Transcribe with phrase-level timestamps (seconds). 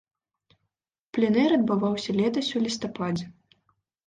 [1.17, 3.25] Пленэр адбываўся летась у лістападзе.